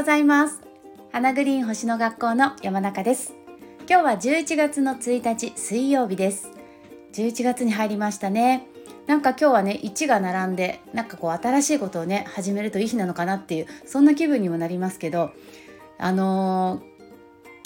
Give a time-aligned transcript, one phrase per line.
[0.00, 0.62] ございます。
[1.12, 3.34] 花グリーン星の学校の山中です。
[3.86, 6.50] 今日は11月の1日水曜日です。
[7.12, 8.66] 11月に入りましたね。
[9.06, 15.32] なんか今日はね1が並んでなんかこう新しいことをね始めるといい日なのかなっていうそんな気分にもなりますけど
[15.98, 16.80] あのー、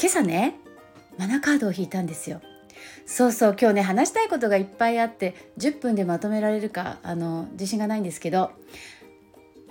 [0.01, 0.59] 今朝ね
[1.17, 2.41] マナカードを引いたんですよ。
[3.07, 8.51] そうそう今日ね話したいことがいっぱいあって10分でまとめられるかあの自信がないんですけど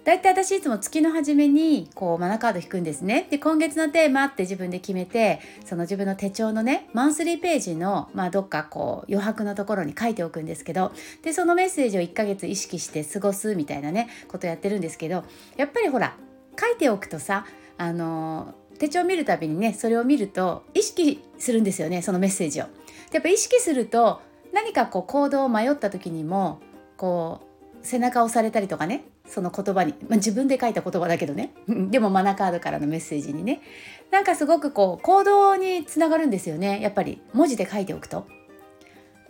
[0.04, 3.28] だいたい私いつも月の初めにこうマナカード引くんですね。
[3.30, 15.24] で今月のテーマって自分で決めてその自分の手帳のねマンスリーページの、まあ、どっかこう余白のところに書いておくんですけどでそのメッセージを1ヶ月意識して過ごすみたいなねことやってるんですけど
[15.56, 16.16] やっぱりほら
[16.60, 17.46] 書いておくとさ
[17.78, 22.66] あの手帳を見るたびにねそれを見ると意識するんですよねそのメッセージを。
[23.14, 26.60] やっぱ意識すると何かこう行動を迷った時にも
[26.98, 27.53] こう
[27.84, 33.62] 背中を押されたりとかねその言葉に、まあ、自分で書いた言葉だけどね でもマナカードからのメッセージにね
[34.10, 38.26] なんかすごくこう行動につながるんですよねやっぱり文字で書いておくと。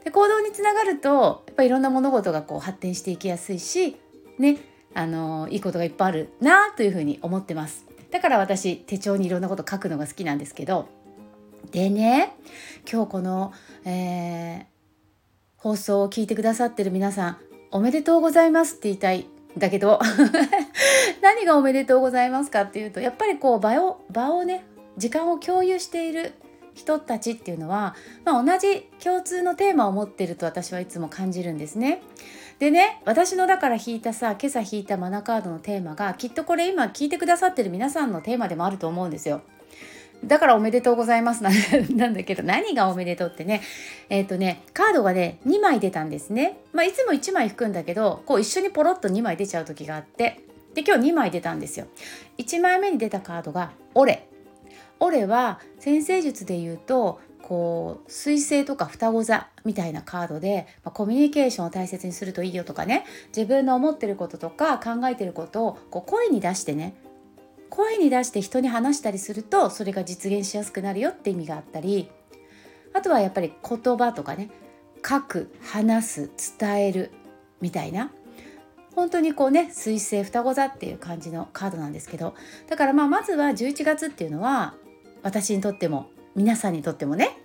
[0.04, 3.96] で行動につながるとやっぱいろんな物事がこう発展していきやすいし
[4.38, 4.58] ね
[4.94, 7.86] あのいいことがいっぱいあるなというふうに思ってます。
[8.12, 10.88] だから私手帳にいろんなこと書くのが好きなんですけど
[11.72, 12.36] でね
[12.90, 13.54] 今日この、
[13.86, 14.64] えー、
[15.58, 19.26] 放送を聞いてくださってる皆さんおめでとうございますって言いたい
[19.58, 20.00] だけど
[21.24, 24.64] 何がおめでとうございますかっていうとやっぱりこう場を場をね
[24.96, 26.34] 時間を共有している
[26.76, 32.04] 人たちっていうのは、まあ、同じ共通のテーマを持ってると私はいつも感じるんですね。
[32.60, 39.42] でね私のだから引いたさ今朝引いたマナカードのテーマがきっとこれ今聞いてくださってる皆さんのテーマでもあると思うんですよ。
[40.26, 41.54] だからおめでとうございますなん
[42.14, 43.62] だけど何がおめでとうってね
[44.10, 46.58] えっ、ー、とねカードがね2枚出たんですね。
[46.72, 50.40] まあいつも1枚引くんだけどこう一緒にポロッと2枚出ちゃう時があって
[50.74, 51.88] で今日2枚出たんですよ。
[52.38, 54.28] 1枚目に出たカードが「オレ」。
[55.00, 63.06] オレは先生術で言うとこう彗星とか双子座みたいなカードで、まあ、コミュニケーションを大切にするといいよとかね
[63.36, 66.96] 自分の思ってることとか考えてることをこう声に出してね
[67.73, 72.07] 声に出して人に話したりするとそれが実現しやすくなるよって意味があったり
[72.94, 74.51] あとはやっぱり言葉とかね
[75.03, 77.11] 書く話す伝える
[77.61, 78.11] みたいな
[78.95, 82.35] 本当にこうね水星双子座っていう感じのカードなんですけど
[82.69, 84.75] だからまあまずは11月っていうのは
[85.23, 87.35] 私にとっても皆さんにとってもね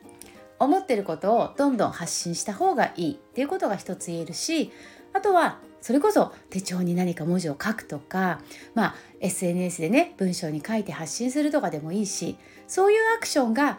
[0.58, 4.72] 思ってることをどんどん発信した方がいいっていうことが一つ言えるし
[5.14, 8.40] あとはそれこそ手帳に何か文字を書くとか、
[8.74, 13.78] まあ、SNS でね文章に書いて発信するとかでもいいしそういうアクションが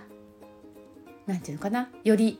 [1.27, 2.39] 何て言うのかなより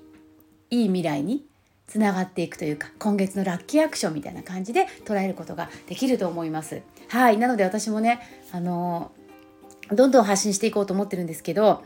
[0.69, 1.45] いい未来に
[1.87, 6.81] つながっていくというか今月のラッキーアクションみたいな感じで捉えることができると思います。
[7.07, 8.19] はいなので私もね
[8.51, 9.11] あの
[9.91, 11.83] どんどん発信していこうと思ってるんですけど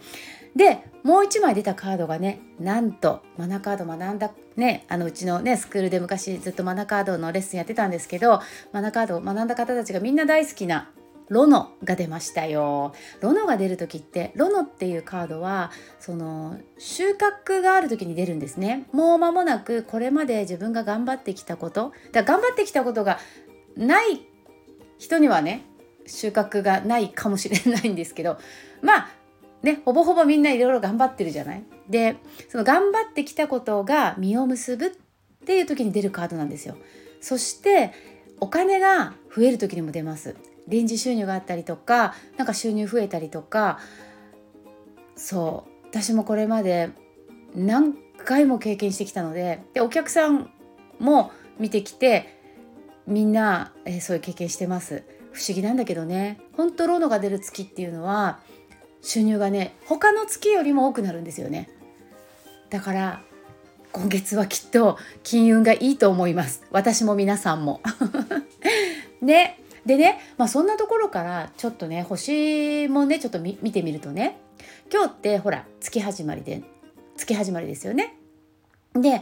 [0.55, 8.41] でもう一枚出たカードがねなんとマナカード学んだねあのうちのねスクールで昔ずっとマナカードのレッスンやってたんですけど
[8.71, 10.89] マナカードを学んだ方たちがみんな大好きな
[11.29, 12.93] ロノが出ましたよ。
[13.21, 18.85] ロノが出る時ってロノっていうカードはその収穫がある時に出るんですね。
[18.91, 23.19] もう間もなくこれまで自分が頑張ってきたことだ頑張ってきたことが
[23.75, 24.27] ない
[24.99, 25.63] 人にはね
[26.05, 28.37] 収穫がないかもしれないんですけど
[28.81, 29.09] まあ
[29.63, 31.63] ね、ほぼほぼみんないろいろ頑張ってるじゃない？
[31.89, 32.17] で
[32.49, 34.89] その頑張ってきたことが実を結ぶっ
[35.45, 36.75] ていう時に出るカードなんですよ。
[37.21, 37.93] そして
[38.41, 40.35] お金が増える時にも出ます。
[40.67, 43.79] 臨時収入があったりとかなんか収入増えたりとか。
[45.15, 45.87] そう。
[45.87, 46.89] 私もこれまで
[47.55, 47.93] 何
[48.25, 50.51] 回も経験してきたのででお客さん
[50.99, 52.41] も見てきて
[53.05, 55.03] みんな、えー、そういう経験してます。
[55.31, 56.39] 不思議なんだけどね。
[56.57, 58.39] 本当ローノが出る月っていうのは
[59.03, 61.69] 収入がね他の月よりも多くなるんですよね。
[62.69, 63.21] だから
[63.91, 66.63] 今月はきっと金運がいいと思います。
[66.71, 67.81] 私も皆さんも。
[69.21, 69.59] ね。
[69.85, 74.37] でね、まあ、そんなところからちょっとね星もねちょっと見てみるとね。
[74.91, 76.63] 今日ってほら月始まりで
[77.17, 78.15] 月始まりですよね。
[78.95, 79.21] で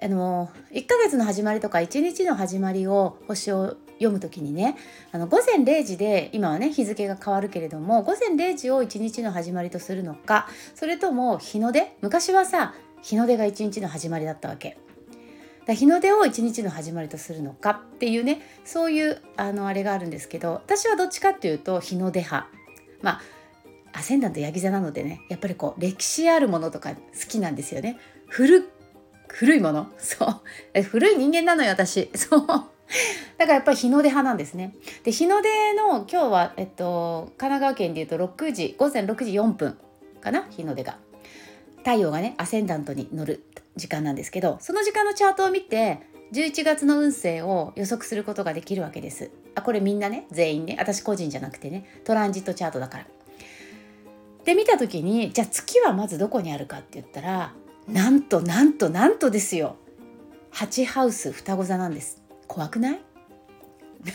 [0.00, 4.76] あの1ヶ月の始まりとか1日の始まりを星を読む時にね
[5.12, 11.92] あの午前0時で今はね日付が変わるけれども午前0時を1日の始まりとするのかそれとも日の出？
[12.00, 14.78] 昔はさ日の出が1日の始まりだったわけ。
[15.68, 22.48] 日の出を1日の始まりとするのかっていうねそういうあのあれがあるんですけど私はどっちかっていうと日の出派。
[23.02, 23.20] まあ
[23.92, 27.98] アセンダントヤギ座なのでねやっぱりこう歴史あるものとか好きなんですよね。
[28.28, 28.68] 古
[29.28, 29.88] 古いもの？
[29.98, 30.42] そ
[30.74, 30.82] う。
[30.82, 32.10] 古い人間なのよ私。
[32.14, 32.46] そう。
[33.36, 34.74] だからやっぱり日の出派なんですね。
[35.04, 39.78] で日の出の今日は、えっと、神奈川県でいうと6時午前6時4分
[40.20, 40.98] かな日の出が。
[41.78, 43.44] 太陽がねアセンダントに乗る
[43.76, 46.00] 時間なんですけどその時間のチャートを見て
[46.32, 49.30] 11月の運勢を予測することができるわけです。
[49.54, 53.06] あこれみんなね全員ね私個人じゃなくてねトランジットチャートだから。
[54.44, 57.52] で見た時にじゃあ月はまずどこにあるかって言ったら
[57.86, 59.76] なんとなんとなんとですよ
[60.52, 63.00] 8ハウス双子座なんです怖くない？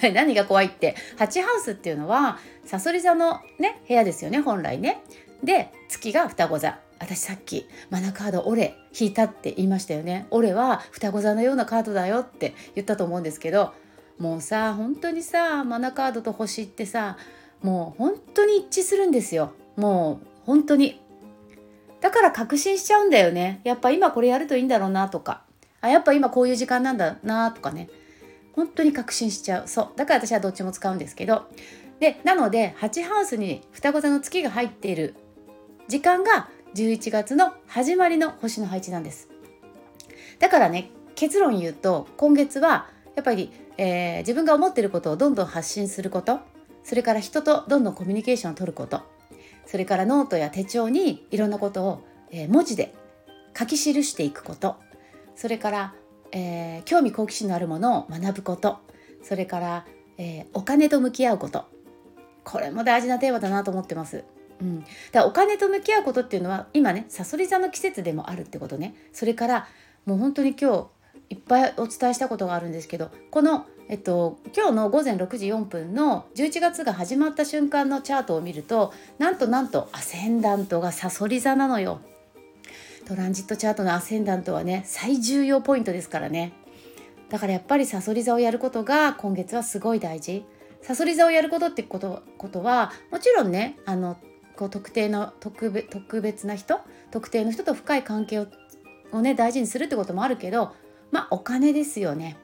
[0.14, 5.02] 何が怖いって？8ハウスっていうのはさそり座のね部屋ですよね本来ね。
[5.44, 6.80] で月が双子座。
[7.00, 10.26] 私さっきマナカードオレ引いたって言いましたよね。
[10.32, 13.74] オレは双子座のようなカードだよって言ったと思うんですけど
[14.20, 17.18] もうさ本当にさマナカードと星ってさ
[17.62, 19.52] もう本当に一致するんですよ。
[19.76, 21.02] もう本当に。
[22.00, 23.60] だから確信しちゃうんだよね。
[23.66, 25.44] やっぱ今これやるといいんだろうなとか。
[25.82, 27.90] あやっぱ今こういう時間なんだなとかね。
[28.54, 29.68] 本当に確信しちゃう。
[29.68, 29.90] そう。
[29.96, 31.48] だから私はどっちも使うんですけど。
[32.00, 35.16] でなので8ハウスに双子座の月が入っている
[35.88, 39.30] 時間が11月の始まりの星の配置なんです。
[40.40, 46.40] だからね結論言うと今月はやっぱり、えー、自分が思っていることをどんどん発信すること。
[46.84, 49.02] それから人とどんどんコミュニケーションを取ること。
[49.66, 52.94] それからノートや手帳にいろんなことを、えー、文字で
[53.58, 54.76] 書き記していくこと。
[55.36, 55.94] それから、
[56.34, 58.80] えー、興味好奇心のあるものを学ぶこと
[59.22, 59.86] それから、
[60.18, 61.66] えー、お金と向き合うこと
[62.44, 64.26] これも大事なテーマだなと思ってます。
[64.62, 69.68] うん、だお金と向き合うことっていうのは今ねさそり座の季節でもあるってことねそれから
[70.06, 70.88] もう本当に今日
[71.30, 82.00] いっぱいお伝えしたことがあるんですけどこの、えっと、今日の午前6時4分の11月が始まった瞬間のチャートを見るとなんとなんとアセンダントがさそり座なのよ。
[83.04, 86.54] トランジットチャートのアセンダントはね最重要ポイントですからね。
[87.30, 90.46] だからやっぱりさそり座をやることが今月はすごい大事。
[90.82, 94.18] さそり座をやることってことことはもちろんねあの
[94.56, 98.48] こう特定の特別な人特定の人と深い関係を
[99.12, 100.74] をね大事にするってこともあるけど
[101.12, 102.38] まあお金ですよね。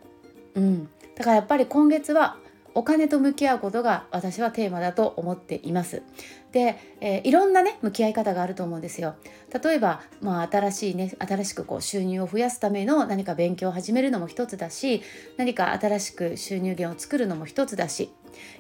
[0.55, 2.37] うん、だからやっぱり今月は
[2.75, 6.03] お金と向き合うことが私はテーマだと思っています。
[6.51, 9.15] で、えー、いろんなね向き合い方があると思うんですよ。
[9.63, 15.01] 例えば、まあ、新しいね新しくこう収入を増やすための何か勉強を始めるのも一つだし
[15.37, 18.11] 何か新しく収入源を作るのも一つだし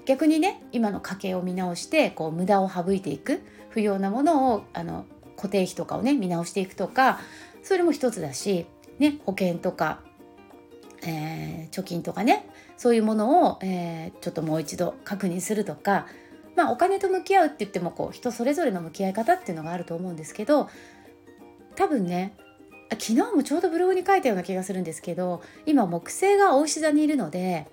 [0.05, 7.19] 逆にね今の家計を見直してこう無駄を省いていく不要なものをあの固定費とかをね見直していくとか
[7.63, 8.65] それも一つだし、
[8.99, 10.01] ね、保険とか、
[11.03, 12.47] えー、貯金とかね
[12.77, 16.07] そういうものを、えー、ちょっともう一度確認するとか、
[16.55, 20.69] まあ、お金と向き合うって言ってもこう人それぞれの向き合い方っていうのがあると思うんですけど
[21.75, 22.35] 多分ね
[22.91, 27.67] 昨日もちょうどブログに書いたような気がするんですけど今木星がお牛座にいるので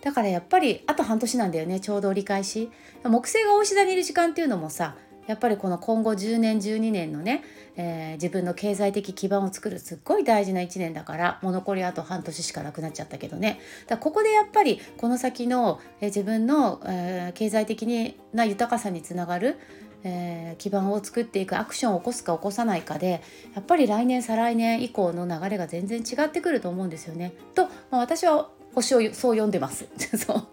[0.00, 2.70] だからやっぱりあと半年なんだよねちょうど折り返し。
[3.10, 4.96] 木星が大志座にいる時間っていうのもさ
[5.26, 7.44] やっぱりこの今後10年12年のね、
[7.76, 19.56] えー、自分の経済的基盤を作るすっごい大事な1年だからもう残りあと半年しかなくなっちゃったけどねだここでやっぱりこの先の、えー、自分の、えー、経済的な豊かさにつながる、
[20.04, 23.22] えー、基盤を作っていくアクションを起こすか起こさないかで
[23.54, 27.32] やっぱり来年再来年以降の流れが全然違ってくると思うんですよね。
[27.54, 29.86] と、まあ、私は星をそう読んでます。
[30.16, 30.46] そ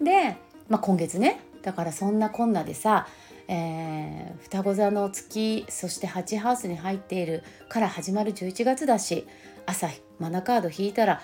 [0.00, 0.36] うで、
[0.68, 3.06] まあ、今月ねだからそんなこんなでさ、
[3.52, 9.26] えー、双子座の月そして8ハウスに入っているから始まる11月だし
[9.66, 9.90] 朝
[10.20, 11.20] マナカード引いたら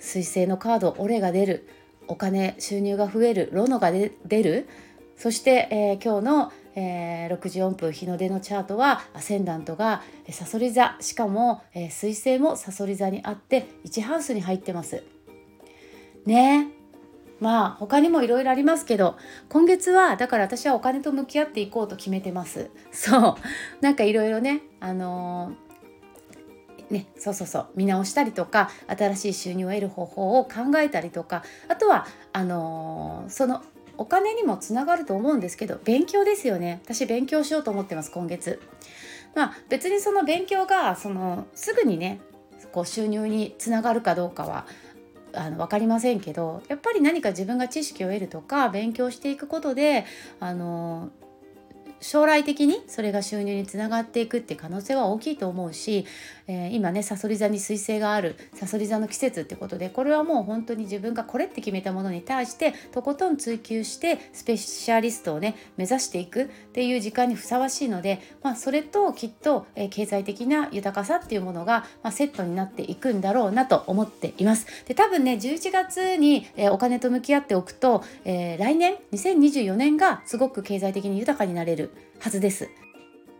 [0.00, 1.68] 彗星のカードオレが出る
[2.06, 4.68] お金収入が増えるロノが出る
[5.16, 15.02] そして、えー、今日の、えー、6時4分日の出のチャートはアセンダントがさそり座しかも、えー、彗星もさそり座にあって1ハウスに入ってます。
[16.26, 16.85] ねえ
[17.40, 19.16] まあ他にもいろいろありますけど
[19.48, 22.70] 今月はだから私はお金と向き合っていこうと決めてます。
[22.92, 23.34] そう。
[23.80, 27.66] なんかいろいろねあのー、ねそうそうそう。
[27.74, 33.62] 見直したりとか新しい収入を得る方法を考えたりとかあとはあのー、その
[33.98, 36.80] お金にもつながると思うんですけど勉強ですよね。
[36.84, 38.60] 私勉強しようと思ってます今月。
[39.34, 42.20] まあ別にその勉強がそのすぐにね
[42.72, 44.66] こう収入につながるかどうかは
[45.36, 50.04] あの分かりませんけどやっぱり何か自分が知識を得るとか勉強していくことで
[50.40, 51.10] あの
[52.00, 56.06] 将来的にそれが収入につながっていくって可能性は大きいと思うし、
[56.46, 74.66] えー、今ねさそり座に彗星があるさそり座の季節ってことでこれはもう本当に自分がこれって決めたものに対してとことん追求してスペシャリストをね目指していくっていう時間にふさわしいので、まあ、それときっと、えー、経済的な豊かさっていうものが、まあ、セットになっていくんだろうなと思っています。
[74.86, 82.68] で多分ね11月に、えー、お金と向き合っておくと、えー、来年2024年がすごく経済的に豊かになれるるはずです。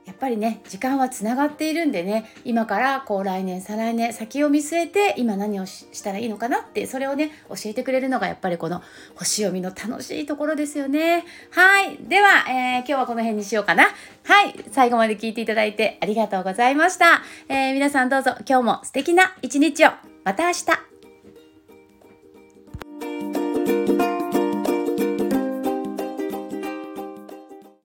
[0.06, 8.82] やっぱりね時間はつながっているんでね今からこう来年再来年先を見据えて今何をしたらいいのかなってそれをね教えてくれるのがやっぱりこの
[9.16, 11.24] 星読みの楽しいところですよね。
[11.50, 11.96] はい。
[11.96, 13.88] では、えー、今日はこの辺にしようかな。
[14.22, 14.54] はい。
[14.70, 19.90] 最後まで聞いていただいてありがとうございました、えー、皆さんどうぞ今日も素敵な一日を。
[20.22, 20.95] また明日。